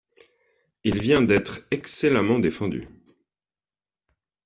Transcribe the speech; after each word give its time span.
Il 0.83 0.99
vient 0.99 1.21
d’être 1.21 1.59
excellemment 1.69 2.39
défendu. 2.39 2.87